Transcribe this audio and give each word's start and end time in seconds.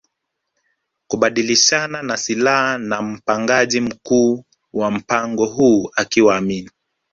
kubadilishana 1.07 2.01
na 2.03 2.17
silaha 2.17 2.77
na 2.77 3.01
mpangaji 3.01 3.81
mkuu 3.81 4.43
wa 4.73 4.91
mpango 4.91 5.45
huu 5.45 5.89
akiwa 5.95 6.37
Amin 6.37 6.69